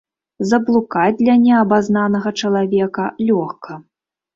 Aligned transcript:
Заблукаць 0.51 1.19
для 1.21 1.35
неабазнанага 1.45 2.35
чалавека 2.43 3.03
лёгка. 3.33 3.85